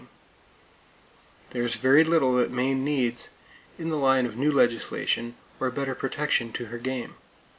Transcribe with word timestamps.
[Page 0.01 0.09
284] 1.51 1.53
There 1.53 1.63
is 1.63 1.75
very 1.75 2.03
little 2.03 2.33
that 2.37 2.49
Maine 2.49 2.83
needs 2.83 3.29
in 3.77 3.89
the 3.89 3.97
line 3.99 4.25
of 4.25 4.35
new 4.35 4.51
legislation, 4.51 5.35
or 5.59 5.69
better 5.69 5.93
protection 5.93 6.51
to 6.53 6.65
her 6.73 6.79
game. 6.79 7.13